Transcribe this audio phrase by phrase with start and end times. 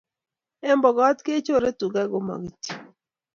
[0.69, 2.75] en pookot kechore tuka komo kityok